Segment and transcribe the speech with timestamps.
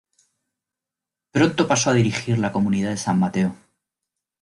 [1.29, 3.55] Pronto pasó a dirigir la comunidad de San Mateo.